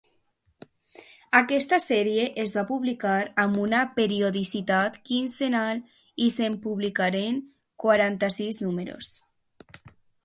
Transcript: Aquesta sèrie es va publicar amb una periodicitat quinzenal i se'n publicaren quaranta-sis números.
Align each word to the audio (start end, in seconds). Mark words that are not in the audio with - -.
Aquesta 1.39 1.77
sèrie 1.83 2.23
es 2.43 2.53
va 2.55 2.63
publicar 2.71 3.17
amb 3.43 3.59
una 3.65 3.81
periodicitat 3.99 4.97
quinzenal 5.11 5.83
i 6.29 6.31
se'n 6.39 6.57
publicaren 6.67 7.39
quaranta-sis 7.85 8.63
números. 8.65 9.13